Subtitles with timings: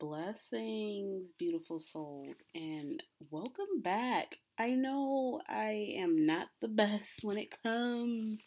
[0.00, 4.36] Blessings, beautiful souls, and welcome back.
[4.56, 8.46] I know I am not the best when it comes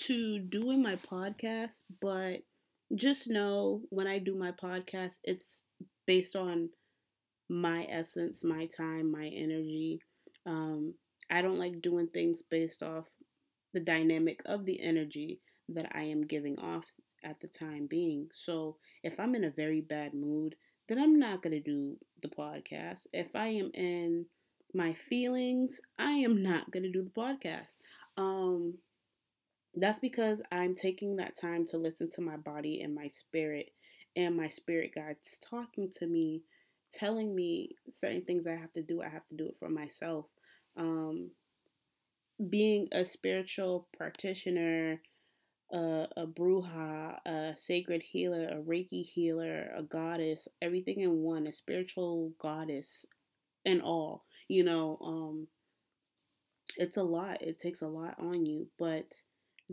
[0.00, 2.40] to doing my podcast, but
[2.94, 5.64] just know when I do my podcast, it's
[6.06, 6.68] based on
[7.48, 10.00] my essence, my time, my energy.
[10.44, 10.92] Um,
[11.30, 13.06] I don't like doing things based off
[13.72, 15.40] the dynamic of the energy
[15.70, 16.84] that I am giving off
[17.24, 18.28] at the time being.
[18.34, 20.56] So if I'm in a very bad mood,
[20.90, 23.06] then I'm not going to do the podcast.
[23.12, 24.26] If I am in
[24.74, 27.76] my feelings, I am not going to do the podcast.
[28.16, 28.74] Um,
[29.76, 33.70] that's because I'm taking that time to listen to my body and my spirit,
[34.16, 36.42] and my spirit guides talking to me,
[36.92, 39.00] telling me certain things I have to do.
[39.00, 40.26] I have to do it for myself.
[40.76, 41.30] Um,
[42.48, 45.00] being a spiritual practitioner,
[45.72, 51.52] a, a bruja, a sacred healer, a Reiki healer, a goddess, everything in one, a
[51.52, 53.06] spiritual goddess
[53.64, 54.24] and all.
[54.48, 55.48] You know, um,
[56.76, 57.42] it's a lot.
[57.42, 59.12] It takes a lot on you, but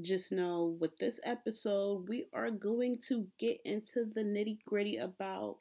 [0.01, 5.57] just know with this episode, we are going to get into the nitty gritty about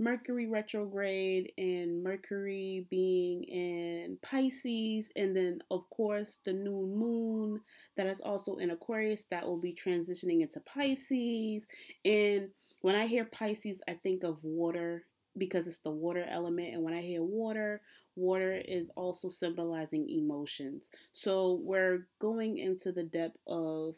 [0.00, 7.60] Mercury retrograde and Mercury being in Pisces, and then, of course, the new moon
[7.98, 11.66] that is also in Aquarius that will be transitioning into Pisces.
[12.06, 12.48] And
[12.80, 15.04] when I hear Pisces, I think of water
[15.36, 16.72] because it's the water element.
[16.72, 17.82] And when I hear water,
[18.16, 20.84] water is also symbolizing emotions.
[21.12, 23.96] So we're going into the depth of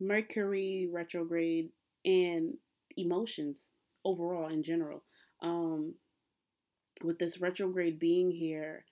[0.00, 1.68] Mercury retrograde
[2.04, 2.54] and
[2.96, 3.70] emotions
[4.04, 5.02] overall in general
[5.42, 5.94] um,
[7.02, 8.84] with this retrograde being here,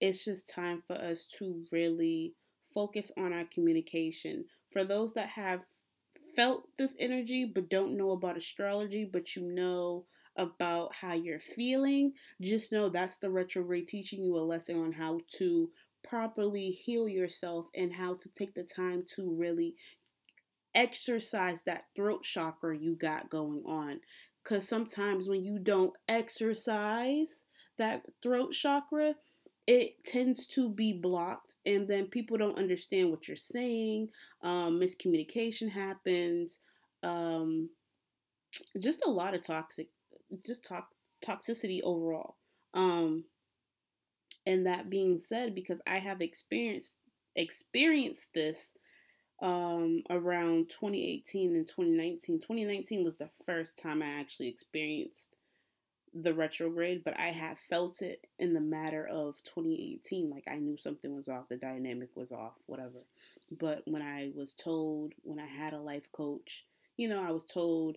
[0.00, 2.34] it's just time for us to really
[2.74, 4.44] focus on our communication.
[4.72, 5.60] For those that have
[6.34, 10.04] felt this energy but don't know about astrology, but you know
[10.36, 15.20] about how you're feeling, just know that's the retrograde teaching you a lesson on how
[15.38, 15.70] to
[16.08, 19.74] properly heal yourself and how to take the time to really
[20.74, 24.00] exercise that throat chakra you got going on.
[24.42, 27.44] Because sometimes when you don't exercise
[27.78, 29.14] that throat chakra,
[29.66, 34.08] it tends to be blocked, and then people don't understand what you're saying.
[34.42, 36.58] Um, miscommunication happens.
[37.04, 37.70] Um,
[38.80, 39.88] just a lot of toxic,
[40.44, 40.88] just talk
[41.24, 42.36] toxicity overall.
[42.74, 43.24] Um,
[44.46, 46.94] and that being said, because I have experienced
[47.36, 48.72] experienced this
[49.42, 52.38] um, around 2018 and 2019.
[52.38, 55.34] 2019 was the first time I actually experienced
[56.14, 60.30] the retrograde, but I had felt it in the matter of 2018.
[60.30, 63.00] Like I knew something was off, the dynamic was off, whatever.
[63.50, 66.64] But when I was told, when I had a life coach,
[66.96, 67.96] you know, I was told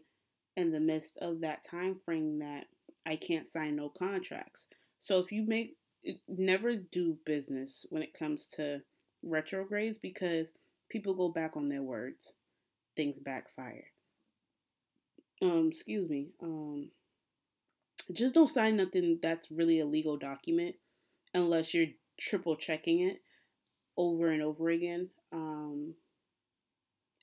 [0.58, 2.66] in the midst of that time frame that
[3.06, 4.68] I can't sign no contracts.
[5.00, 5.76] So if you make
[6.28, 8.82] never do business when it comes to
[9.24, 10.48] retrogrades because
[10.96, 12.32] people go back on their words.
[12.96, 13.88] Things backfire.
[15.42, 16.30] Um, excuse me.
[16.42, 16.88] Um,
[18.14, 20.76] just don't sign nothing that's really a legal document
[21.34, 23.22] unless you're triple checking it
[23.98, 25.10] over and over again.
[25.34, 25.96] Um,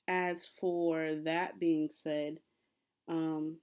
[0.07, 2.37] as for that being said,
[3.07, 3.55] um,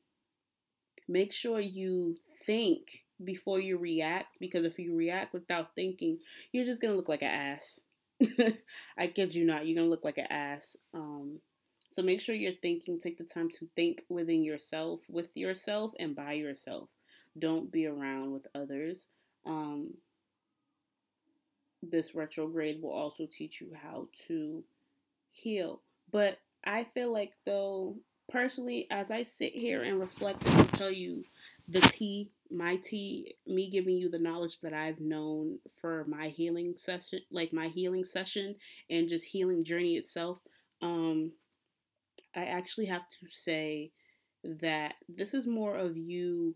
[1.07, 2.17] make sure you
[2.49, 6.19] think before you react because if you react without thinking,
[6.51, 7.79] you're just gonna look like an ass.
[8.99, 10.77] I kid you not, you're gonna look like an ass.
[10.95, 11.41] Um,
[11.93, 13.01] so make sure you're thinking.
[13.01, 16.89] Take the time to think within yourself, with yourself, and by yourself.
[17.39, 19.07] Don't be around with others.
[19.47, 19.95] Um,
[21.83, 24.63] this retrograde will also teach you how to
[25.31, 25.81] heal.
[26.13, 27.97] But I feel like, though,
[28.29, 31.25] personally, as I sit here and reflect and tell you
[31.69, 36.75] the tea my tea, me giving you the knowledge that I've known for my healing
[36.77, 38.57] session, like my healing session
[38.89, 40.39] and just healing journey itself,
[40.83, 41.33] um,
[42.35, 43.93] I actually have to say
[44.45, 46.55] that this is more of you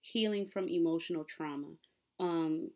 [0.00, 1.72] healing from emotional trauma.
[2.20, 2.70] Um,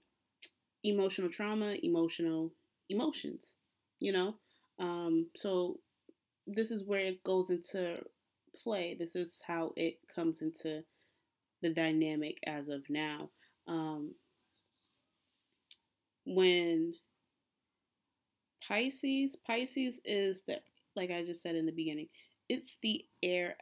[0.85, 2.53] emotional trauma, emotional
[2.89, 3.55] emotions,
[4.01, 4.35] you know?
[4.79, 5.79] Um, so
[6.47, 8.03] this is where it goes into
[8.63, 8.97] play.
[8.99, 10.83] This is how it comes into
[11.63, 13.31] the dynamic as of now.
[13.67, 14.15] Um,
[16.27, 16.95] when
[18.67, 20.57] Pisces, Pisces is the,
[20.95, 22.09] like I just said in the beginning,
[22.49, 23.57] it's the air.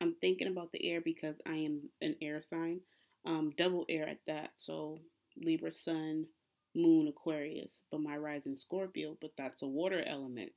[0.00, 2.80] I'm thinking about the air because I am an air sign,
[3.24, 4.50] um, double air at that.
[4.56, 5.00] So
[5.36, 6.26] Libra, Sun,
[6.74, 10.52] Moon, Aquarius, but my rising Scorpio, but that's a water element.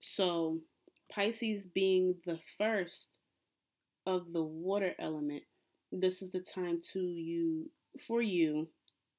[0.00, 0.60] So
[1.10, 3.18] Pisces being the first
[4.06, 5.42] of the water element,
[5.92, 8.66] this is the time to you for you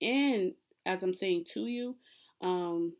[0.01, 0.53] and
[0.85, 1.95] as i'm saying to you
[2.41, 2.91] um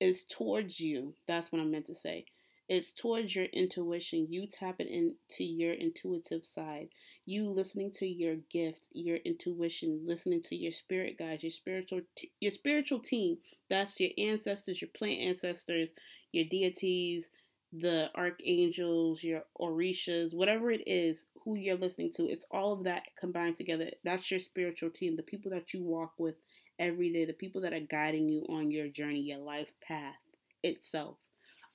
[0.00, 1.14] is towards you.
[1.28, 2.26] That's what i meant to say.
[2.68, 4.26] It's towards your intuition.
[4.30, 6.88] You tapping into your intuitive side.
[7.26, 12.00] You listening to your gift your intuition listening to your spirit guides your spiritual
[12.40, 13.38] your spiritual team.
[13.70, 15.90] That's your ancestors your plant ancestors
[16.32, 17.30] your deities
[17.72, 23.04] the archangels, your orishas, whatever it is, who you're listening to, it's all of that
[23.18, 23.90] combined together.
[24.04, 26.34] That's your spiritual team, the people that you walk with
[26.78, 30.16] every day, the people that are guiding you on your journey, your life path
[30.62, 31.16] itself.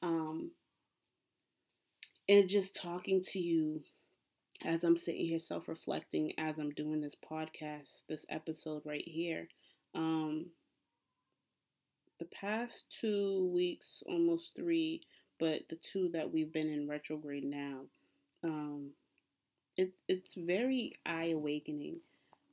[0.03, 0.51] Um,
[2.29, 3.81] and just talking to you
[4.63, 9.47] as I'm sitting here self reflecting as I'm doing this podcast, this episode right here.
[9.95, 10.47] Um,
[12.19, 15.01] the past two weeks, almost three,
[15.39, 17.81] but the two that we've been in retrograde now,
[18.43, 18.91] um,
[19.75, 21.97] it, it's very eye awakening.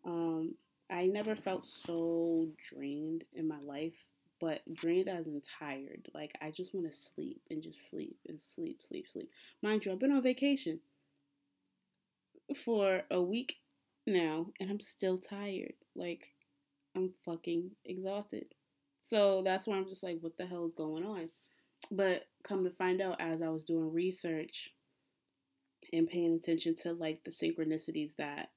[0.04, 0.54] Um,
[0.90, 4.04] I never felt so drained in my life,
[4.40, 6.08] but drained as in tired.
[6.14, 9.31] Like I just want to sleep and just sleep and sleep, sleep, sleep.
[9.62, 10.81] Mind you, I've been on vacation
[12.64, 13.56] for a week
[14.06, 15.75] now, and I'm still tired.
[15.96, 16.28] Like
[16.94, 18.46] I'm fucking exhausted.
[19.06, 21.28] So that's why I'm just like, what the hell is going on?
[21.90, 24.75] But come to find out, as I was doing research
[25.92, 28.50] and paying attention to like the synchronicities that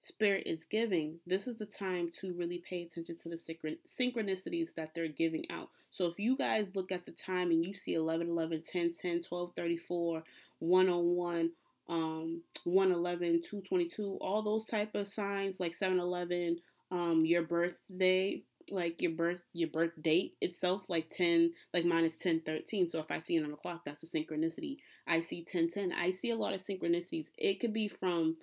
[0.00, 4.94] spirit is giving, this is the time to really pay attention to the synchronicities that
[4.94, 5.68] they're giving out.
[5.90, 9.22] So if you guys look at the time and you see 11 11, 10 10,
[9.22, 10.24] 12 34,
[10.58, 11.50] 101,
[11.88, 16.58] um 111, 222, all those type of signs like 7 11,
[16.90, 22.16] um, your birthday like your birth your birth date itself like 10 like mine is
[22.16, 24.76] 10 13 so if i see it on the clock that's a synchronicity.
[25.06, 27.28] I see 10 10 i see a lot of synchronicities.
[27.38, 28.36] It could be from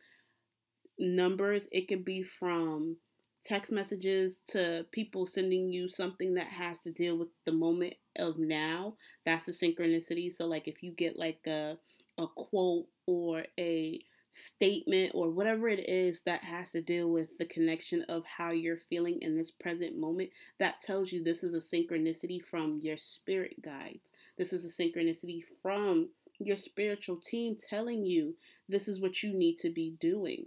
[0.99, 1.67] numbers.
[1.71, 2.97] It could be from
[3.45, 8.37] text messages to people sending you something that has to deal with the moment of
[8.37, 8.95] now.
[9.25, 10.31] That's a synchronicity.
[10.31, 11.77] So like if you get like a
[12.17, 17.45] a quote or a statement or whatever it is that has to deal with the
[17.45, 20.29] connection of how you're feeling in this present moment,
[20.59, 24.11] that tells you this is a synchronicity from your spirit guides.
[24.37, 26.09] This is a synchronicity from
[26.39, 28.35] your spiritual team telling you
[28.67, 30.45] this is what you need to be doing.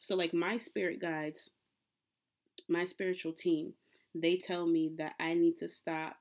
[0.00, 1.50] So, like my spirit guides,
[2.68, 3.74] my spiritual team,
[4.14, 6.16] they tell me that I need to stop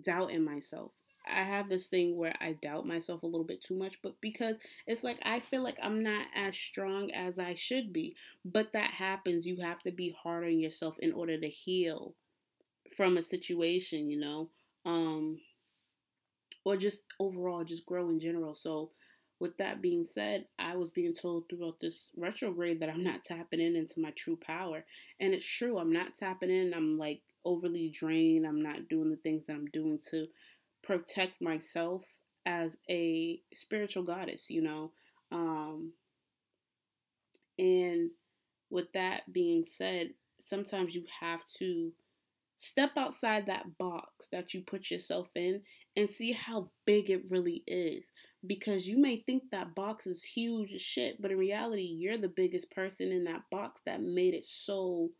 [0.00, 0.92] doubting myself.
[1.28, 4.56] I have this thing where I doubt myself a little bit too much, but because
[4.86, 8.14] it's like I feel like I'm not as strong as I should be.
[8.44, 9.46] But that happens.
[9.46, 12.14] You have to be hard on yourself in order to heal
[12.96, 14.50] from a situation, you know,
[14.84, 15.40] um,
[16.64, 18.54] or just overall, just grow in general.
[18.54, 18.90] So,
[19.38, 23.60] with that being said, I was being told throughout this retrograde that I'm not tapping
[23.60, 24.84] in into my true power.
[25.20, 26.72] And it's true, I'm not tapping in.
[26.72, 28.46] I'm like overly drained.
[28.46, 30.26] I'm not doing the things that I'm doing to
[30.86, 32.02] protect myself
[32.46, 34.92] as a spiritual goddess, you know.
[35.32, 35.92] Um,
[37.58, 38.10] and
[38.70, 40.10] with that being said,
[40.40, 41.92] sometimes you have to
[42.56, 45.60] step outside that box that you put yourself in
[45.96, 48.12] and see how big it really is.
[48.46, 52.28] Because you may think that box is huge as shit, but in reality, you're the
[52.28, 55.10] biggest person in that box that made it so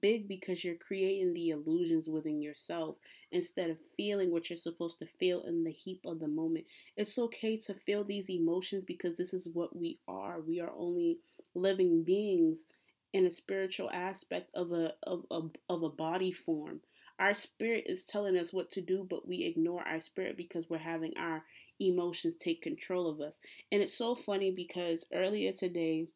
[0.00, 2.96] big because you're creating the illusions within yourself
[3.30, 6.64] instead of feeling what you're supposed to feel in the heap of the moment.
[6.96, 10.40] It's okay to feel these emotions because this is what we are.
[10.40, 11.18] We are only
[11.54, 12.64] living beings
[13.12, 16.80] in a spiritual aspect of a of a, of a body form.
[17.18, 20.78] Our spirit is telling us what to do, but we ignore our spirit because we're
[20.78, 21.44] having our
[21.78, 23.38] emotions take control of us.
[23.70, 26.08] And it's so funny because earlier today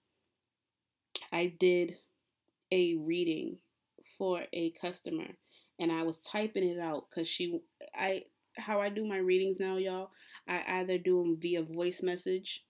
[1.32, 1.98] I did
[2.72, 3.58] a reading
[4.16, 5.36] for a customer
[5.78, 7.60] and I was typing it out because she,
[7.94, 8.24] I,
[8.56, 10.10] how I do my readings now, y'all,
[10.48, 12.64] I either do them via voice message,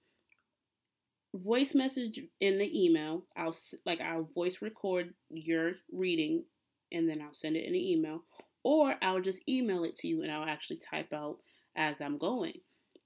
[1.34, 3.24] voice message in the email.
[3.36, 6.44] I'll like I'll voice record your reading
[6.92, 8.24] and then I'll send it in an email,
[8.62, 11.38] or I'll just email it to you and I'll actually type out
[11.76, 12.54] as I'm going.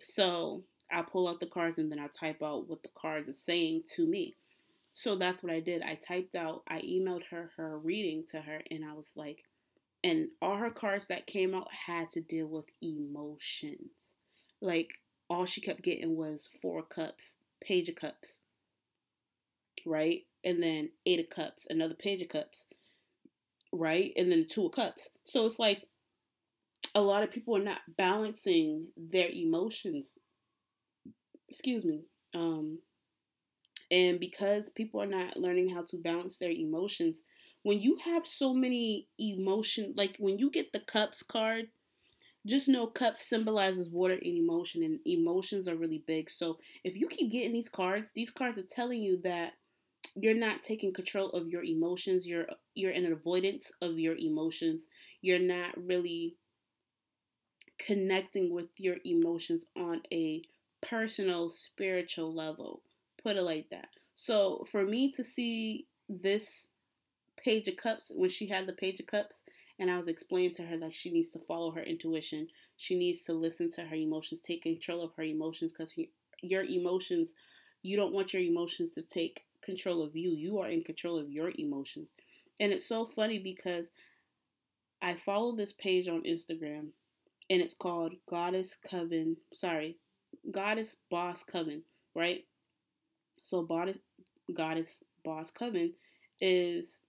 [0.01, 3.35] So I'll pull out the cards and then I'll type out what the cards are
[3.35, 4.35] saying to me.
[4.95, 5.83] So that's what I did.
[5.83, 9.45] I typed out, I emailed her her reading to her, and I was like,
[10.03, 14.15] and all her cards that came out had to deal with emotions.
[14.61, 14.95] Like,
[15.29, 18.41] all she kept getting was four cups, page of cups,
[19.87, 20.23] right?
[20.45, 22.67] And then eight of cups, another page of cups,
[23.73, 24.13] right?
[24.17, 25.11] And then two of cups.
[25.25, 25.87] So it's like
[26.95, 30.15] a lot of people are not balancing their emotions.
[31.49, 32.03] Excuse me.
[32.35, 32.79] Um,
[33.91, 37.19] And because people are not learning how to balance their emotions,
[37.63, 41.69] when you have so many emotion, like when you get the cups card,
[42.47, 46.31] just know cups symbolizes water and emotion, and emotions are really big.
[46.31, 49.55] So if you keep getting these cards, these cards are telling you that
[50.17, 52.27] you're not taking control of your emotions.
[52.27, 54.87] You're you're in an avoidance of your emotions.
[55.23, 56.37] You're not really
[57.79, 60.43] connecting with your emotions on a
[60.83, 62.83] personal spiritual level.
[63.23, 63.89] Put it like that.
[64.15, 66.69] So for me to see this
[67.37, 69.43] page of cups when she had the page of cups
[69.79, 72.49] and I was explaining to her that she needs to follow her intuition.
[72.77, 75.95] She needs to listen to her emotions, take control of her emotions because
[76.43, 77.31] your emotions,
[77.83, 80.33] you don't want your emotions to take control of you.
[80.33, 82.09] You are in control of your emotions.
[82.61, 83.87] And it's so funny because
[85.01, 86.89] I follow this page on Instagram
[87.49, 89.39] and it's called Goddess Coven.
[89.55, 89.97] Sorry,
[90.51, 91.83] Goddess Boss Coven,
[92.15, 92.45] right?
[93.43, 93.99] So Goddess
[94.55, 95.93] Goddess Boss Coven
[96.41, 97.01] is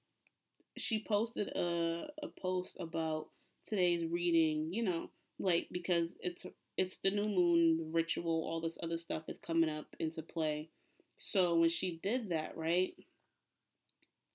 [0.77, 3.27] she posted a a post about
[3.67, 5.09] today's reading, you know,
[5.39, 6.45] like because it's
[6.77, 10.69] it's the new moon ritual, all this other stuff is coming up into play.
[11.17, 12.93] So when she did that, right?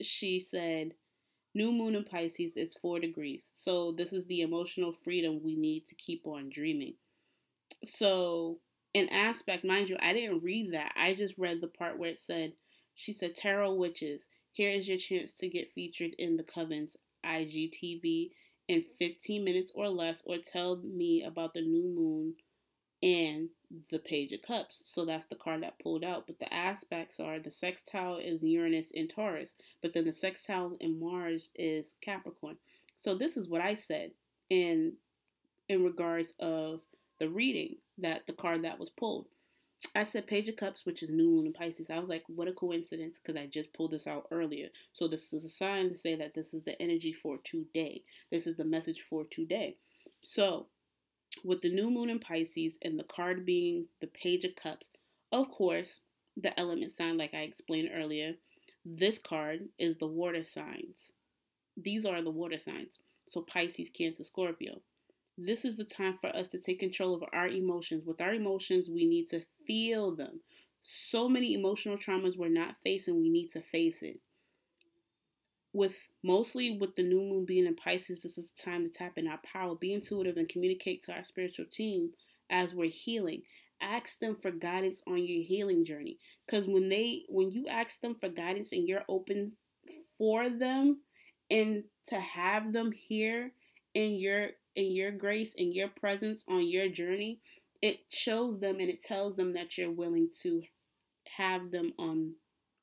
[0.01, 0.95] She said
[1.55, 3.51] new moon in Pisces it's 4 degrees.
[3.55, 6.95] So this is the emotional freedom we need to keep on dreaming.
[7.85, 8.59] So
[8.97, 10.93] an aspect, mind you, I didn't read that.
[10.97, 12.53] I just read the part where it said
[12.95, 18.31] she said tarot witches here is your chance to get featured in the Coven's IGTV
[18.69, 22.35] in 15 minutes or less, or tell me about the new moon
[23.03, 23.51] and
[23.91, 24.81] the Page of Cups.
[24.85, 26.27] So that's the card that pulled out.
[26.27, 30.99] But the aspects are the sextile is Uranus in Taurus, but then the sextile in
[30.99, 32.57] Mars is Capricorn.
[32.97, 34.13] So this is what I said
[34.49, 34.95] in
[35.69, 36.81] in regards of
[37.19, 39.27] the reading that the card that was pulled.
[39.95, 41.91] I said Page of Cups, which is New Moon in Pisces.
[41.91, 44.69] I was like, what a coincidence, because I just pulled this out earlier.
[44.93, 48.03] So this is a sign to say that this is the energy for today.
[48.31, 49.77] This is the message for today.
[50.23, 50.67] So
[51.45, 54.91] with the New Moon in Pisces and the card being the Page of Cups,
[55.31, 56.01] of course,
[56.37, 58.35] the element sign, like I explained earlier,
[58.85, 61.13] this card is the water signs.
[61.77, 62.99] These are the water signs.
[63.29, 64.81] So Pisces, Cancer, Scorpio.
[65.39, 68.05] This is the time for us to take control of our emotions.
[68.07, 70.41] With our emotions, we need to feel them.
[70.83, 74.21] So many emotional traumas we're not facing, we need to face it.
[75.73, 79.19] With mostly with the new moon being in Pisces, this is the time to tap
[79.19, 82.13] in our power, be intuitive, and communicate to our spiritual team
[82.49, 83.43] as we're healing.
[83.83, 86.19] Ask them for guidance on your healing journey.
[86.47, 89.53] Because when they when you ask them for guidance and you're open
[90.17, 91.01] for them
[91.51, 93.53] and to have them here
[93.93, 97.41] in your in your grace and your presence on your journey,
[97.83, 100.63] it shows them and it tells them that you're willing to
[101.37, 102.35] have them on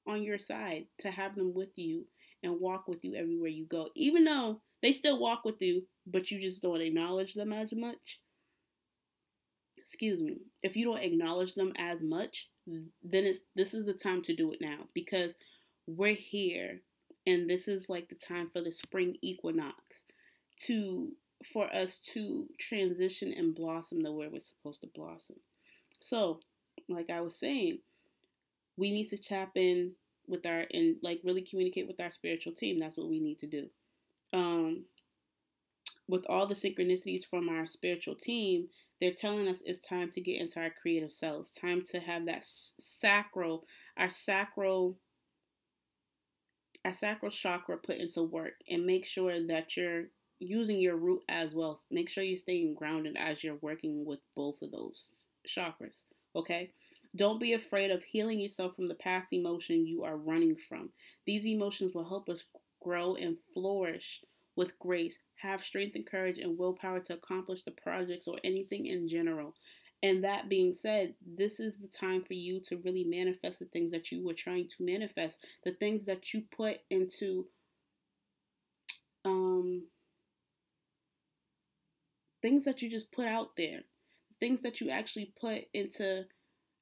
[0.06, 2.06] on your side, to have them with you
[2.44, 3.88] and walk with you everywhere you go.
[3.96, 8.20] Even though they still walk with you, but you just don't acknowledge them as much.
[9.78, 10.38] Excuse me.
[10.62, 12.92] If you don't acknowledge them as much, then
[13.26, 15.36] it's this is the time to do it now because
[15.88, 16.82] we're here
[17.26, 20.04] and this is like the time for the spring equinox
[20.62, 21.12] to
[21.52, 25.38] for us to transition and blossom the way we're supposed to blossom.
[26.00, 26.40] So,
[26.90, 27.80] like I was saying,
[28.78, 29.94] we need to tap in
[30.28, 32.80] with our and like really communicate with our spiritual team.
[32.80, 33.70] That's what we need to do.
[34.32, 34.86] Um,
[36.08, 38.68] with all the synchronicities from our spiritual team,
[39.00, 41.50] they're telling us it's time to get into our creative selves.
[41.50, 43.66] Time to have that sacral,
[43.98, 44.98] our sacral,
[46.86, 50.06] our sacral chakra put into work, and make sure that you're
[50.44, 51.80] using your root as well.
[51.92, 55.08] Make sure you're staying grounded as you're working with both of those
[55.48, 56.04] chakras.
[56.36, 56.72] Okay?
[57.16, 60.90] Don't be afraid of healing yourself from the past emotion you are running from.
[61.26, 62.46] These emotions will help us
[62.82, 64.22] grow and flourish
[64.56, 69.08] with grace, have strength and courage and willpower to accomplish the projects or anything in
[69.08, 69.56] general.
[70.02, 73.92] And that being said, this is the time for you to really manifest the things
[73.92, 77.48] that you were trying to manifest, the things that you put into
[79.26, 79.84] um
[82.44, 83.80] things that you just put out there,
[84.40, 86.26] things that you actually put into,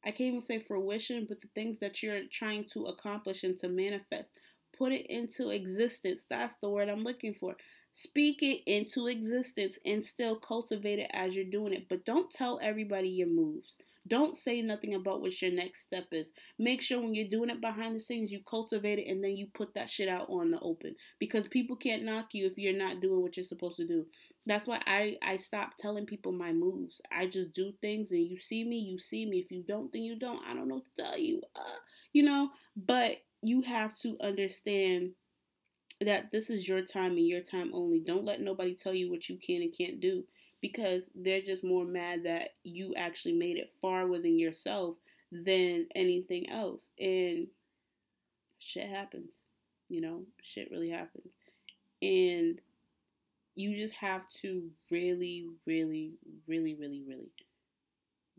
[0.03, 3.69] I can't even say fruition, but the things that you're trying to accomplish and to
[3.69, 4.31] manifest.
[4.77, 6.25] Put it into existence.
[6.29, 7.55] That's the word I'm looking for.
[7.93, 11.87] Speak it into existence and still cultivate it as you're doing it.
[11.89, 13.77] But don't tell everybody your moves.
[14.07, 16.31] Don't say nothing about what your next step is.
[16.57, 19.47] Make sure when you're doing it behind the scenes, you cultivate it and then you
[19.53, 22.99] put that shit out on the open because people can't knock you if you're not
[22.99, 24.05] doing what you're supposed to do.
[24.47, 26.99] That's why I I stopped telling people my moves.
[27.15, 29.37] I just do things and you see me, you see me.
[29.37, 30.41] If you don't, then you don't.
[30.47, 31.41] I don't know what to tell you.
[31.55, 31.77] Uh,
[32.11, 35.11] you know, but you have to understand
[36.01, 37.99] that this is your time and your time only.
[37.99, 40.23] Don't let nobody tell you what you can and can't do
[40.59, 44.95] because they're just more mad that you actually made it far within yourself
[45.31, 46.89] than anything else.
[46.99, 47.47] And
[48.57, 49.29] shit happens.
[49.89, 51.33] You know, shit really happens.
[52.01, 52.59] And
[53.55, 56.13] you just have to really, really,
[56.47, 57.31] really, really, really,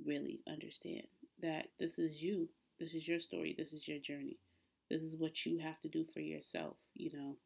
[0.05, 1.07] really understand
[1.43, 2.49] that this is you.
[2.81, 3.55] This is your story.
[3.57, 4.39] This is your journey.
[4.91, 7.37] This is what you have to do for yourself, you know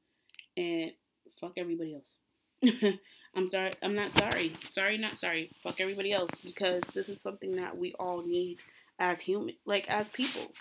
[0.57, 0.93] and
[1.41, 2.17] fuck everybody else.
[3.35, 3.73] I'm sorry.
[3.83, 4.49] I'm not sorry.
[4.49, 5.51] Sorry, not sorry.
[5.63, 8.59] Fuck everybody else because this is something that we all need
[8.99, 10.53] as human, like as people,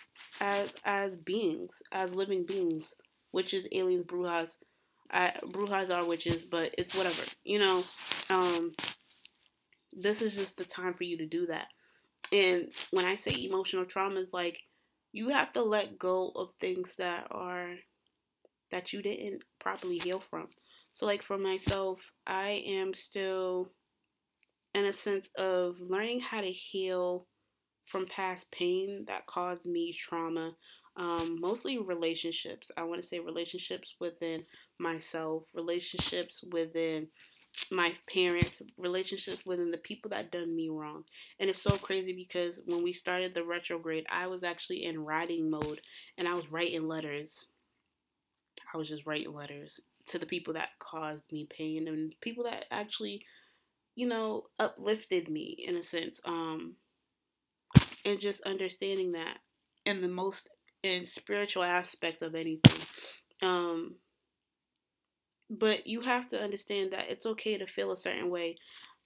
[0.42, 2.96] as as beings, as living beings,
[3.32, 4.58] witches, aliens, brujas.
[5.10, 7.24] I, brujas are witches, but it's whatever.
[7.46, 7.84] You know,
[8.30, 8.74] um,
[9.94, 11.68] this is just the time for you to do that.
[12.34, 14.64] And when I say emotional trauma, is like
[15.14, 17.76] you have to let go of things that are
[18.72, 20.48] that you didn't properly heal from.
[20.94, 23.72] So, like for myself, I am still
[24.74, 27.28] in a sense of learning how to heal
[27.86, 30.56] from past pain that caused me trauma.
[30.98, 32.72] Um, mostly relationships.
[32.78, 34.44] I want to say relationships within
[34.80, 37.10] myself, relationships within
[37.72, 41.04] my parents, relationships within the people that done me wrong.
[41.40, 45.50] And it's so crazy because when we started the retrograde, I was actually in writing
[45.50, 45.82] mode
[46.18, 47.48] and I was writing letters
[48.76, 52.66] I was just writing letters to the people that caused me pain and people that
[52.70, 53.24] actually,
[53.96, 56.20] you know, uplifted me in a sense.
[56.26, 56.76] Um,
[58.04, 59.38] and just understanding that
[59.86, 60.50] in the most
[60.84, 62.86] in spiritual aspect of anything.
[63.42, 63.96] Um,
[65.50, 68.58] but you have to understand that it's okay to feel a certain way.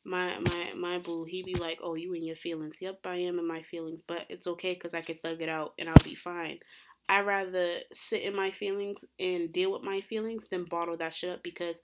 [0.03, 3.37] My my my boo, he be like, "Oh, you in your feelings." Yep, I am
[3.37, 6.15] in my feelings, but it's okay because I can thug it out and I'll be
[6.15, 6.57] fine.
[7.09, 11.31] I rather sit in my feelings and deal with my feelings than bottle that shit
[11.31, 11.81] up because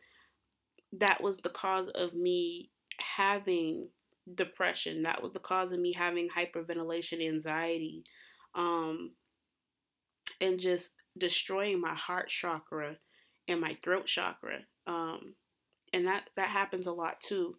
[0.94, 3.90] that was the cause of me having
[4.36, 5.02] depression.
[5.02, 8.04] That was the cause of me having hyperventilation anxiety.
[8.54, 9.14] Um
[10.40, 12.98] and just destroying my heart chakra
[13.48, 14.60] and my throat chakra.
[14.86, 15.34] Um
[15.92, 17.56] and that that happens a lot too,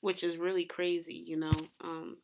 [0.00, 1.52] which is really crazy, you know.
[1.84, 2.16] Um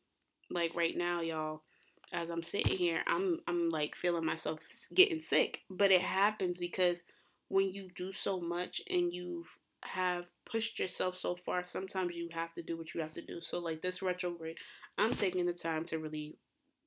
[0.51, 1.65] like right now, y'all,
[2.13, 4.61] as I'm sitting here, I'm I'm like feeling myself
[4.95, 5.63] getting sick.
[5.71, 7.05] But it happens because
[7.49, 9.45] when you do so much and you
[9.85, 13.41] have pushed yourself so far, sometimes you have to do what you have to do.
[13.41, 14.59] So like this retrograde,
[14.99, 16.37] I'm taking the time to really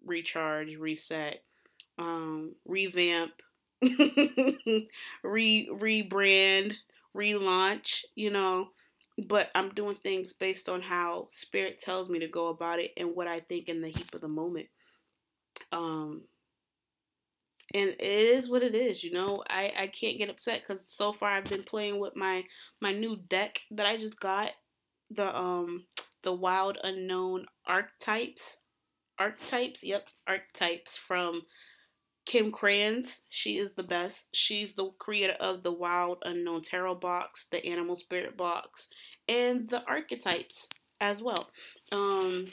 [0.06, 1.42] recharge, reset,
[1.98, 3.34] um, revamp,
[3.82, 6.76] re rebrand,
[7.16, 8.70] relaunch, you know.
[9.28, 13.16] But I'm doing things based on how spirit tells me to go about it and
[13.16, 14.68] what I think in the heat of the moment.
[15.72, 16.24] Um,
[17.74, 19.44] and it is what it is, you know.
[19.50, 22.44] I I can't get upset because so far I've been playing with my
[22.82, 24.52] my new deck that I just got,
[25.10, 25.86] the um
[26.24, 28.58] the wild unknown archetypes,
[29.20, 29.84] archetypes.
[29.84, 31.44] Yep, archetypes from
[32.26, 33.22] Kim Krans.
[33.30, 34.30] She is the best.
[34.36, 38.88] She's the creator of the Wild Unknown Tarot box, the Animal Spirit box,
[39.28, 40.70] and the archetypes
[41.02, 41.50] as well.
[41.92, 42.48] Um,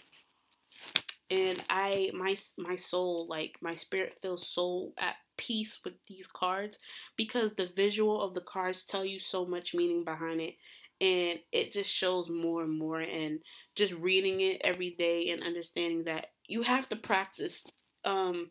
[1.30, 6.78] and I my my soul like my spirit feels so at peace with these cards
[7.16, 10.54] because the visual of the cards tell you so much meaning behind it
[11.00, 13.40] and it just shows more and more and
[13.74, 17.66] just reading it every day and understanding that you have to practice
[18.04, 18.50] um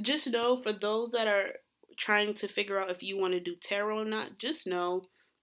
[0.00, 1.50] just know for those that are
[1.98, 5.02] trying to figure out if you want to do tarot or not just know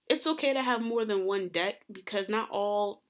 [0.10, 3.04] it's okay to have more than one deck because not all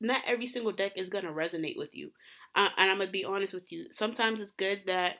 [0.00, 2.10] not every single deck is going to resonate with you
[2.54, 3.86] uh, and I'm gonna be honest with you.
[3.90, 5.16] Sometimes it's good that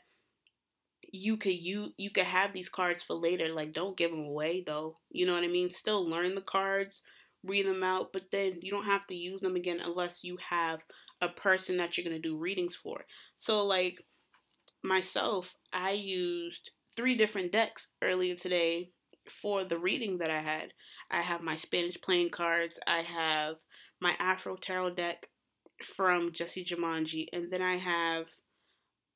[1.13, 3.49] you could you you could have these cards for later.
[3.49, 4.97] Like don't give them away though.
[5.11, 5.71] You know what I mean?
[5.71, 7.03] Still learn the cards,
[7.45, 10.83] read them out, but then you don't have to use them again unless you have
[11.21, 13.05] a person that you're gonna do readings for.
[13.37, 14.03] So like
[14.83, 18.91] myself, I used three different decks earlier today
[19.31, 20.73] for the reading that I had.
[21.11, 22.79] I have my Spanish playing cards.
[22.87, 23.57] I have
[24.01, 25.29] my Afro Tarot deck
[25.83, 28.27] from Jesse Jumanji, and then I have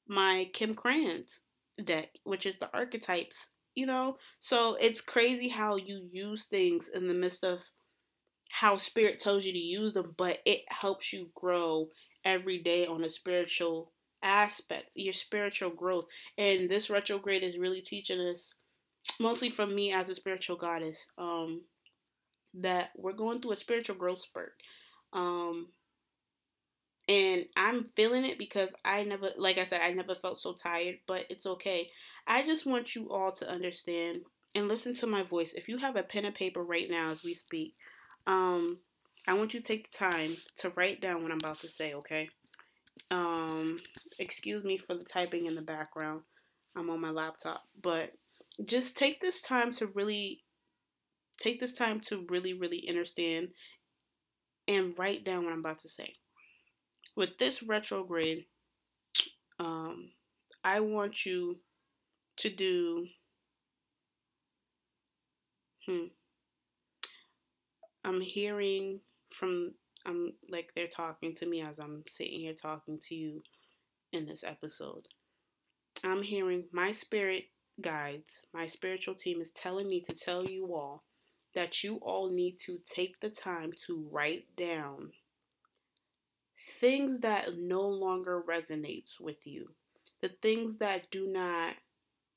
[0.08, 1.40] my Kim Krans
[1.82, 3.50] deck, which is the archetypes.
[3.74, 7.62] You know, so it's crazy how you use things in the midst of
[8.50, 11.88] how spirit tells you to use them, but it helps you grow
[12.22, 16.04] every day on a spiritual aspect, your spiritual growth.
[16.36, 18.54] And this retrograde is really teaching us,
[19.18, 21.62] mostly from me as a spiritual goddess, um,
[22.52, 24.52] that we're going through a spiritual growth spurt.
[25.14, 25.68] Um,
[27.12, 30.96] and I'm feeling it because I never, like I said, I never felt so tired,
[31.06, 31.90] but it's okay.
[32.26, 34.22] I just want you all to understand
[34.54, 35.52] and listen to my voice.
[35.52, 37.74] If you have a pen and paper right now as we speak,
[38.26, 38.78] um,
[39.28, 41.92] I want you to take the time to write down what I'm about to say,
[41.92, 42.30] okay?
[43.10, 43.78] Um,
[44.18, 46.22] excuse me for the typing in the background.
[46.74, 48.12] I'm on my laptop, but
[48.64, 50.44] just take this time to really
[51.38, 53.48] take this time to really really understand
[54.68, 56.14] and write down what I'm about to say.
[57.14, 58.46] With this retrograde,
[59.58, 60.10] um,
[60.64, 61.58] I want you
[62.38, 63.06] to do
[65.86, 66.06] hmm
[68.04, 73.14] I'm hearing from I'm like they're talking to me as I'm sitting here talking to
[73.14, 73.40] you
[74.12, 75.08] in this episode.
[76.02, 77.44] I'm hearing my spirit
[77.80, 81.04] guides, my spiritual team is telling me to tell you all
[81.54, 85.12] that you all need to take the time to write down
[86.62, 89.68] things that no longer resonates with you.
[90.20, 91.76] The things that do not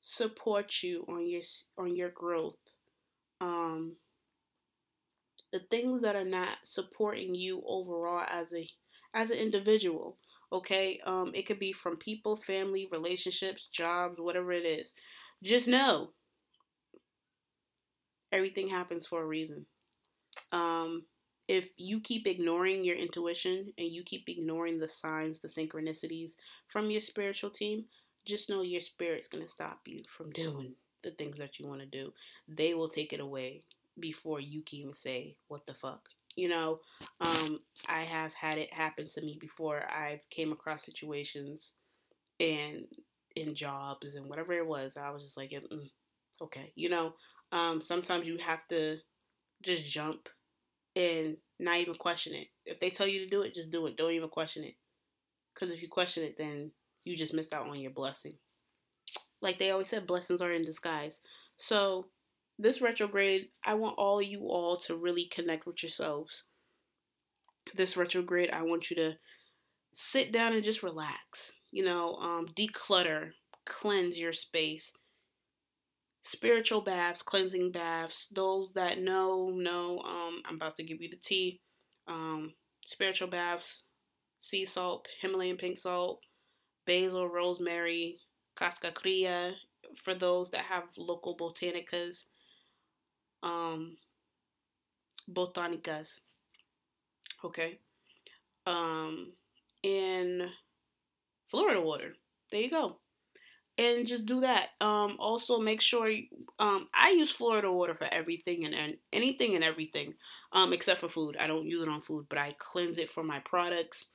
[0.00, 1.42] support you on your
[1.78, 2.58] on your growth.
[3.40, 3.96] Um
[5.52, 8.68] the things that are not supporting you overall as a
[9.14, 10.18] as an individual
[10.52, 14.92] okay um it could be from people family relationships jobs whatever it is
[15.42, 16.10] just know
[18.32, 19.66] everything happens for a reason
[20.52, 21.04] um
[21.48, 26.90] if you keep ignoring your intuition and you keep ignoring the signs the synchronicities from
[26.90, 27.84] your spiritual team
[28.24, 31.80] just know your spirit's going to stop you from doing the things that you want
[31.80, 32.12] to do.
[32.48, 33.62] They will take it away
[33.98, 36.80] before you can even say what the fuck you know?
[37.22, 39.90] Um, i have had it happen to me before.
[39.90, 41.72] I've came across situations
[42.38, 42.84] and
[43.34, 45.90] in jobs and whatever it was i was just like mm,
[46.42, 47.14] okay you know?
[47.52, 48.98] Um, sometimes you have to
[49.62, 50.28] just jump
[50.96, 53.96] and not even question it if they tell you to do it just do it
[53.96, 54.74] don't even question it
[55.54, 56.72] because if you question it then
[57.04, 58.34] you just missed out on your blessing
[59.40, 61.20] like they always said blessings are in disguise
[61.56, 62.06] so
[62.58, 66.44] this retrograde, I want all you all to really connect with yourselves.
[67.74, 69.18] This retrograde, I want you to
[69.92, 71.52] sit down and just relax.
[71.70, 73.32] You know, um, declutter,
[73.66, 74.92] cleanse your space.
[76.26, 78.26] Spiritual baths, cleansing baths.
[78.26, 80.00] Those that know, know.
[80.00, 81.60] Um, I'm about to give you the tea.
[82.08, 83.84] Um, spiritual baths,
[84.40, 86.18] sea salt, Himalayan pink salt,
[86.84, 88.18] basil, rosemary,
[88.56, 89.52] cascarilla.
[90.02, 92.26] For those that have local botanicas,
[93.44, 93.96] um,
[95.32, 96.22] botanicas.
[97.44, 97.78] Okay.
[98.66, 99.34] Um,
[99.84, 100.50] in
[101.46, 102.14] Florida water.
[102.50, 102.98] There you go.
[103.78, 104.68] And just do that.
[104.80, 106.24] Um, also make sure you,
[106.58, 110.14] um, I use Florida water for everything and, and anything and everything.
[110.52, 111.36] Um, except for food.
[111.38, 114.06] I don't use it on food, but I cleanse it for my products.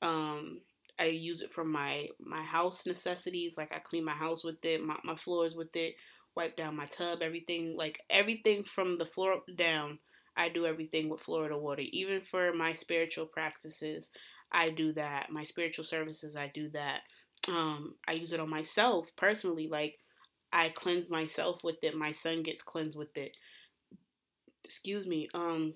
[0.00, 0.60] Um,
[0.98, 3.56] I use it for my my house necessities.
[3.58, 5.96] Like I clean my house with it, my, my floors with it
[6.36, 9.98] wipe down my tub, everything like everything from the floor down.
[10.36, 11.82] I do everything with Florida water.
[11.92, 14.10] Even for my spiritual practices,
[14.52, 15.30] I do that.
[15.30, 17.00] My spiritual services, I do that.
[17.48, 19.68] Um, I use it on myself personally.
[19.68, 19.98] Like
[20.52, 21.96] I cleanse myself with it.
[21.96, 23.36] My son gets cleansed with it.
[24.64, 25.28] Excuse me.
[25.34, 25.74] Um,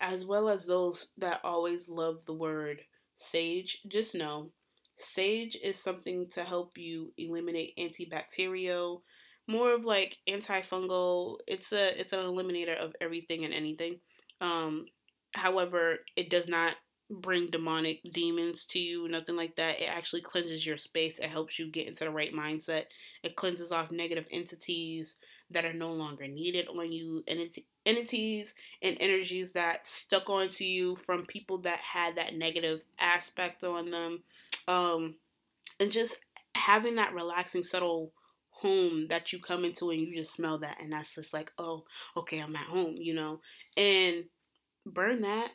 [0.00, 2.82] as well as those that always love the word
[3.14, 4.50] sage, just know
[4.96, 9.00] sage is something to help you eliminate antibacterial
[9.48, 11.38] more of like antifungal.
[11.46, 13.98] It's a it's an eliminator of everything and anything.
[14.40, 14.86] Um,
[15.34, 16.76] however, it does not
[17.12, 19.80] bring demonic demons to you, nothing like that.
[19.80, 21.18] It actually cleanses your space.
[21.18, 22.84] It helps you get into the right mindset.
[23.22, 25.16] It cleanses off negative entities
[25.50, 27.40] that are no longer needed on you, And
[27.84, 33.90] entities and energies that stuck onto you from people that had that negative aspect on
[33.90, 34.22] them.
[34.66, 35.16] Um,
[35.78, 36.16] and just
[36.54, 38.12] having that relaxing, subtle
[38.50, 41.82] home that you come into and you just smell that and that's just like oh
[42.16, 43.40] okay i'm at home you know
[43.76, 44.24] and
[44.86, 45.50] burn that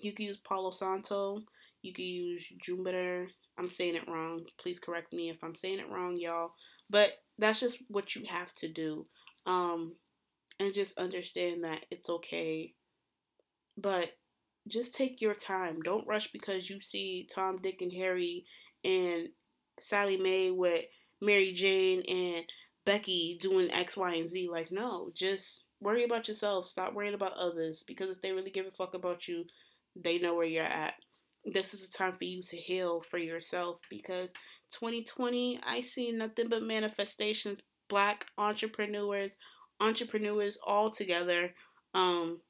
[0.00, 1.42] you can use palo santo
[1.82, 3.28] you can use jupiter.
[3.58, 4.44] I'm saying it wrong.
[4.58, 6.52] Please correct me if i'm saying it wrong y'all.
[6.88, 9.06] But that's just what you have to do.
[9.46, 9.94] Um
[10.58, 12.74] and just understand that it's okay.
[13.78, 14.12] But
[14.68, 15.80] just take your time.
[15.82, 18.44] Don't rush because you see tom dick and harry
[18.84, 19.28] and
[19.78, 20.84] Sally Mae with
[21.20, 22.44] Mary Jane and
[22.84, 24.48] Becky doing X, Y, and Z.
[24.50, 26.68] Like, no, just worry about yourself.
[26.68, 29.44] Stop worrying about others because if they really give a fuck about you,
[29.96, 30.94] they know where you're at.
[31.44, 34.32] This is a time for you to heal for yourself because
[34.72, 37.62] 2020, I see nothing but manifestations.
[37.88, 39.36] Black entrepreneurs,
[39.80, 41.54] entrepreneurs all together,
[41.92, 42.40] um,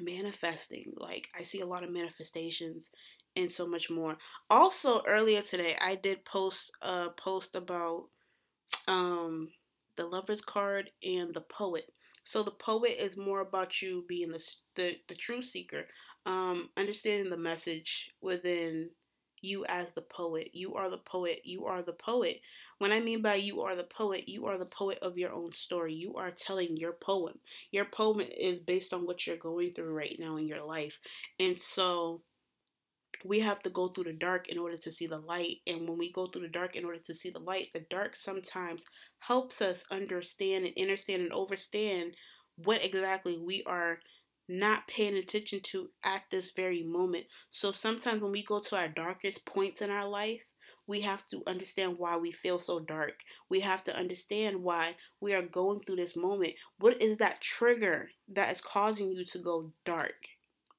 [0.00, 0.92] manifesting.
[0.96, 2.90] Like I see a lot of manifestations
[3.36, 4.16] and so much more.
[4.50, 8.08] Also, earlier today, I did post a post about
[8.86, 9.48] um
[9.96, 11.92] the lover's card and the poet.
[12.24, 15.86] So the poet is more about you being the the, the true seeker,
[16.28, 18.90] um, understanding the message within
[19.40, 20.50] you as the poet.
[20.52, 21.40] You are the poet.
[21.44, 22.42] You are the poet.
[22.78, 25.52] When I mean by you are the poet, you are the poet of your own
[25.52, 25.94] story.
[25.94, 27.38] You are telling your poem.
[27.70, 31.00] Your poem is based on what you're going through right now in your life.
[31.40, 32.20] And so
[33.24, 35.56] we have to go through the dark in order to see the light.
[35.66, 38.14] And when we go through the dark in order to see the light, the dark
[38.14, 38.84] sometimes
[39.20, 42.14] helps us understand and understand and overstand
[42.56, 44.00] what exactly we are
[44.48, 47.26] not paying attention to at this very moment.
[47.50, 50.48] So sometimes when we go to our darkest points in our life,
[50.86, 53.20] we have to understand why we feel so dark.
[53.50, 56.54] We have to understand why we are going through this moment.
[56.78, 60.28] What is that trigger that is causing you to go dark?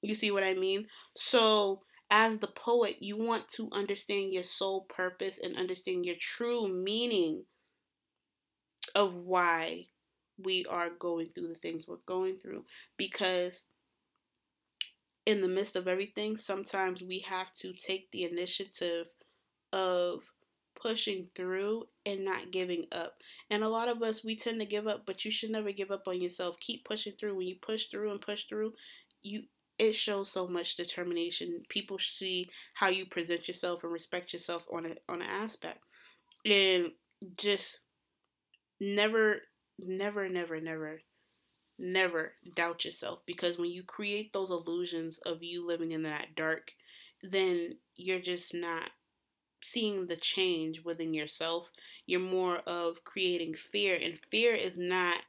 [0.02, 0.88] You see what I mean?
[1.16, 6.68] So as the poet, you want to understand your soul purpose and understand your true
[6.68, 7.44] meaning
[8.96, 9.88] of why
[10.44, 12.66] we are going through the things we're going through.
[12.98, 13.66] Because
[15.26, 19.08] in the midst of everything, sometimes we have to take the initiative
[19.72, 20.24] of
[20.80, 23.18] pushing through and not giving up.
[23.50, 25.92] And a lot of us, we tend to give up, but you should never give
[25.92, 26.60] up on yourself.
[26.60, 27.36] Keep pushing through.
[27.36, 28.74] When you push through and push through,
[29.22, 29.44] you
[29.78, 31.62] it shows so much determination.
[31.70, 35.80] People see how you present yourself and respect yourself on a on an aspect.
[36.46, 36.92] And
[37.38, 37.82] just
[38.80, 39.42] never
[39.86, 41.02] never never never
[41.78, 46.72] never doubt yourself because when you create those illusions of you living in that dark,
[47.24, 48.90] then you're just not
[49.62, 51.70] seeing the change within yourself.
[52.06, 55.22] You're more of creating fear and fear is not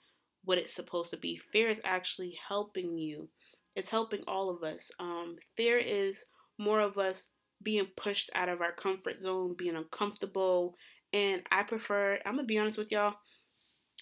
[0.45, 1.37] what it's supposed to be.
[1.37, 3.29] Fear is actually helping you
[3.77, 4.91] it's helping all of us.
[4.99, 6.27] Um, fear is
[6.59, 7.31] more of us
[7.63, 10.77] being pushed out of our comfort zone, being uncomfortable.
[11.13, 13.17] And I prefer, I'm to be honest with y'all,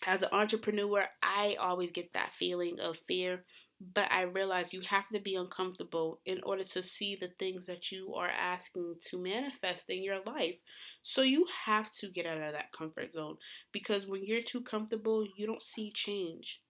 [0.06, 3.44] as an entrepreneur, I always get that feeling of fear.
[3.80, 7.92] But I realize you have to be uncomfortable in order to see the things that
[7.92, 10.58] you are asking to manifest in your life.
[11.02, 13.36] So you have to get out of that comfort zone
[13.70, 16.60] because when you're too comfortable, you don't see change.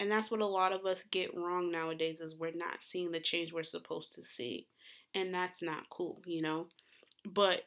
[0.00, 3.20] And that's what a lot of us get wrong nowadays is we're not seeing the
[3.20, 4.66] change we're supposed to see.
[5.14, 6.68] And that's not cool, you know?
[7.24, 7.64] But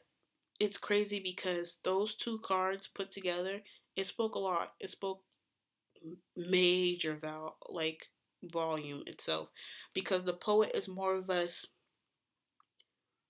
[0.60, 3.62] it's crazy because those two cards put together,
[3.96, 4.72] it spoke a lot.
[4.80, 5.22] It spoke
[6.36, 8.06] major val like
[8.42, 9.50] volume itself
[9.92, 11.66] because the poet is more of us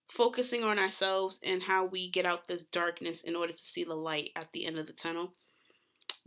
[0.08, 3.94] focusing on ourselves and how we get out this darkness in order to see the
[3.94, 5.34] light at the end of the tunnel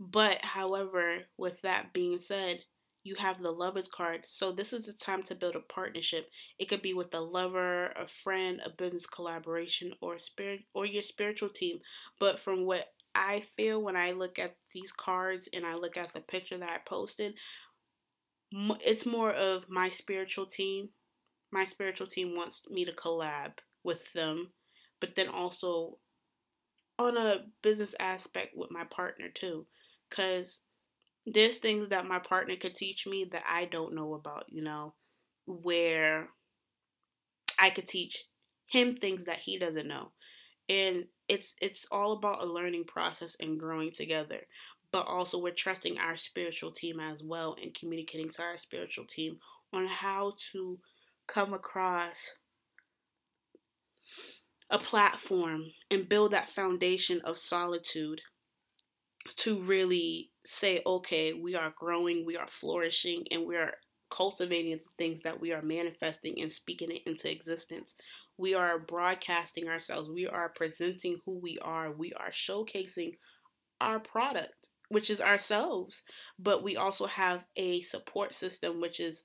[0.00, 2.64] but however, with that being said,
[3.02, 4.24] you have the lover's card.
[4.26, 6.30] So this is the time to build a partnership.
[6.58, 10.86] It could be with a lover, a friend, a business collaboration, or a spirit or
[10.86, 11.80] your spiritual team.
[12.18, 16.12] But from what I feel when I look at these cards and I look at
[16.12, 17.34] the picture that I posted,
[18.52, 20.90] it's more of my spiritual team.
[21.52, 24.52] My spiritual team wants me to collab with them,
[25.00, 25.98] but then also
[26.98, 29.66] on a business aspect with my partner too
[30.08, 30.60] because
[31.26, 34.94] there's things that my partner could teach me that I don't know about, you know,
[35.46, 36.28] where
[37.58, 38.24] I could teach
[38.66, 40.12] him things that he doesn't know.
[40.68, 44.42] And it's it's all about a learning process and growing together.
[44.92, 49.38] But also we're trusting our spiritual team as well and communicating to our spiritual team
[49.72, 50.78] on how to
[51.26, 52.36] come across
[54.70, 58.22] a platform and build that foundation of solitude
[59.36, 63.74] to really say, okay, we are growing, we are flourishing, and we are
[64.10, 67.94] cultivating the things that we are manifesting and speaking it into existence.
[68.36, 73.12] We are broadcasting ourselves, we are presenting who we are, we are showcasing
[73.80, 76.02] our product, which is ourselves.
[76.38, 79.24] But we also have a support system, which is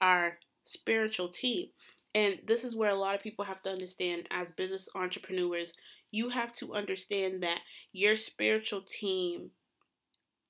[0.00, 1.68] our spiritual team.
[2.14, 5.74] And this is where a lot of people have to understand as business entrepreneurs,
[6.10, 7.60] you have to understand that
[7.92, 9.50] your spiritual team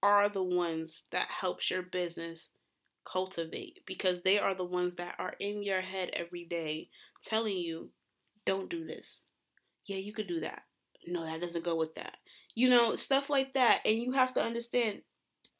[0.02, 2.50] are the ones that helps your business
[3.04, 6.88] cultivate because they are the ones that are in your head every day
[7.22, 7.90] telling you
[8.44, 9.24] don't do this.
[9.86, 10.62] Yeah, you could do that.
[11.06, 12.16] No, that doesn't go with that.
[12.54, 15.02] You know, stuff like that and you have to understand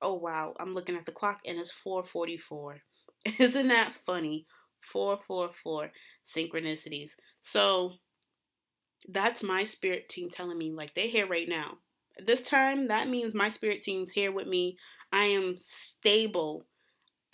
[0.02, 2.80] oh wow, I'm looking at the clock and it's 4:44.
[3.38, 4.46] Isn't that funny?
[4.92, 5.92] 444
[6.26, 7.12] synchronicities.
[7.40, 7.94] So
[9.08, 11.78] that's my spirit team telling me like they're here right now.
[12.18, 14.76] This time that means my spirit team's here with me.
[15.12, 16.66] I am stable.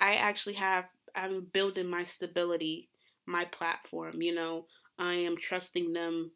[0.01, 2.89] I actually have I'm building my stability,
[3.27, 4.67] my platform, you know.
[4.99, 6.33] I am trusting them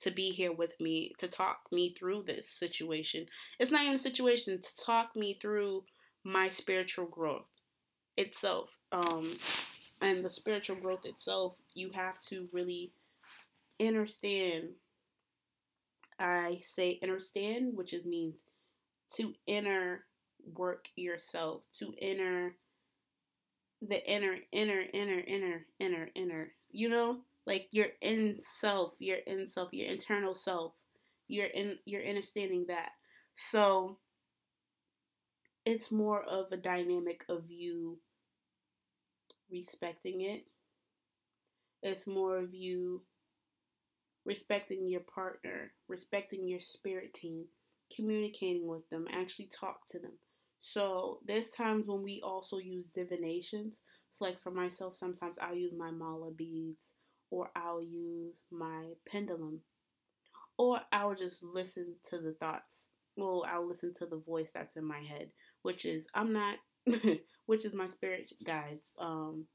[0.00, 3.26] to be here with me to talk me through this situation.
[3.58, 5.84] It's not even a situation to talk me through
[6.22, 7.50] my spiritual growth
[8.16, 8.76] itself.
[8.92, 9.30] Um
[10.00, 12.92] and the spiritual growth itself, you have to really
[13.80, 14.70] understand.
[16.18, 18.40] I say understand, which is means
[19.14, 20.04] to inner
[20.54, 22.54] work yourself, to inner
[23.82, 26.52] the inner, inner, inner, inner, inner, inner.
[26.70, 30.72] You know, like your in self, your in self, your internal self.
[31.28, 32.90] You're in you're understanding that.
[33.34, 33.98] So
[35.64, 37.98] it's more of a dynamic of you
[39.50, 40.44] respecting it.
[41.82, 43.02] It's more of you
[44.24, 47.44] respecting your partner, respecting your spirit team,
[47.94, 50.12] communicating with them, actually talk to them.
[50.66, 53.82] So there's times when we also use divinations.
[54.08, 56.94] It's like for myself, sometimes I'll use my mala beads
[57.30, 59.60] or I'll use my pendulum.
[60.56, 62.90] Or I'll just listen to the thoughts.
[63.16, 66.56] Well, I'll listen to the voice that's in my head, which is I'm not
[67.46, 68.92] which is my spirit guides.
[68.98, 69.46] Um,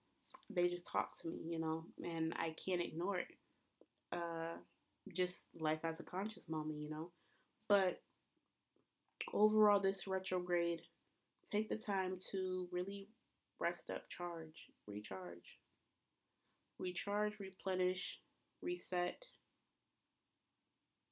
[0.52, 3.28] they just talk to me, you know, and I can't ignore it.
[4.12, 4.58] Uh,
[5.12, 7.10] just life as a conscious moment, you know.
[7.68, 8.02] But
[9.34, 10.82] overall, this retrograde,
[11.50, 13.10] take the time to really
[13.60, 15.60] rest up, charge, recharge,
[16.78, 18.20] recharge, replenish,
[18.62, 19.24] reset,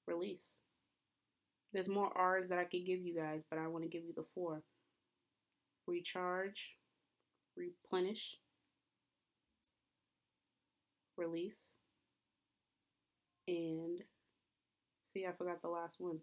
[0.06, 0.54] release.
[1.74, 4.14] There's more R's that I could give you guys, but I want to give you
[4.16, 4.64] the four
[5.86, 6.76] recharge,
[7.56, 8.38] replenish,
[11.18, 11.74] release,
[13.48, 14.02] and
[15.06, 16.20] see, I forgot the last one.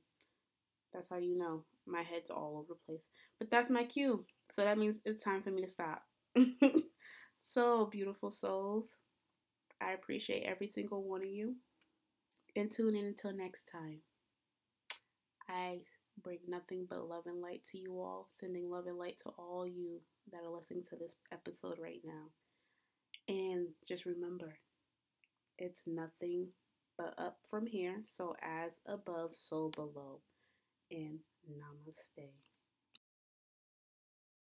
[0.95, 3.09] That's how you know my head's all over the place.
[3.39, 4.25] But that's my cue.
[4.53, 6.05] So that means it's time for me to stop.
[7.43, 8.97] so, beautiful souls,
[9.81, 11.57] I appreciate every single one of you.
[12.57, 13.99] And tune in until next time.
[15.49, 15.81] I
[16.23, 19.67] bring nothing but love and light to you all, sending love and light to all
[19.67, 20.01] you
[20.33, 22.31] that are listening to this episode right now.
[23.29, 24.55] And just remember,
[25.59, 26.49] it's nothing
[26.97, 27.97] but up from here.
[28.03, 30.21] So, as above, so below.
[30.91, 32.33] And namaste.